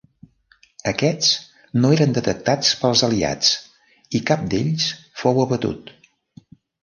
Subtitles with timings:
[0.91, 1.27] Aquests
[1.83, 3.51] no eren detectats pels Aliats
[4.21, 4.87] i cap d'ells
[5.25, 5.93] fou abatut.